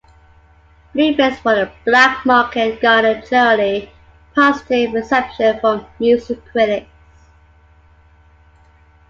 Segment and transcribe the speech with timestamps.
[0.95, 3.91] "Blueprints for the Black Market" garnered generally
[4.33, 6.89] positive reception from Music critics.